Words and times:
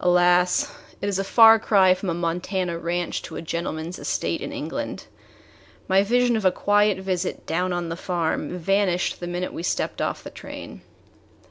Alas! 0.00 0.72
It 1.02 1.10
is 1.10 1.18
a 1.18 1.22
far 1.22 1.58
cry 1.58 1.92
from 1.92 2.08
a 2.08 2.14
Montana 2.14 2.78
ranch 2.78 3.20
to 3.20 3.36
a 3.36 3.42
gentleman's 3.42 3.98
estate 3.98 4.40
in 4.40 4.50
England! 4.50 5.04
My 5.88 6.02
vision 6.02 6.36
of 6.38 6.46
a 6.46 6.50
quiet 6.50 6.96
visit 7.00 7.44
"down 7.44 7.74
on 7.74 7.92
a 7.92 7.96
farm" 7.96 8.56
vanished 8.58 9.20
the 9.20 9.26
minute 9.26 9.52
we 9.52 9.62
stepped 9.62 10.00
off 10.00 10.24
the 10.24 10.30
train. 10.30 10.80